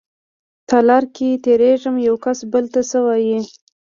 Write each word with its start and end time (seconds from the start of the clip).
تالار 0.69 1.03
کې 1.15 1.29
تېرېږم 1.43 1.95
يوکس 2.07 2.39
بل 2.51 2.65
ته 2.73 2.81
څه 2.89 2.97
وايي. 3.05 3.39